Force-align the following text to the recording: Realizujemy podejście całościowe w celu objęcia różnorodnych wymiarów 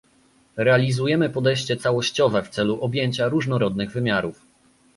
Realizujemy 0.57 1.29
podejście 1.29 1.77
całościowe 1.77 2.43
w 2.43 2.49
celu 2.49 2.81
objęcia 2.83 3.29
różnorodnych 3.29 3.91
wymiarów 3.91 4.41